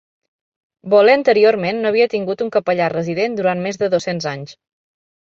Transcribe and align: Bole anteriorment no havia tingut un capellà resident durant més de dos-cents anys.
Bole 0.93 1.13
anteriorment 1.17 1.83
no 1.85 1.91
havia 1.93 2.09
tingut 2.15 2.43
un 2.49 2.51
capellà 2.57 2.91
resident 2.97 3.39
durant 3.43 3.65
més 3.71 3.83
de 3.85 3.95
dos-cents 3.97 4.31
anys. 4.37 4.61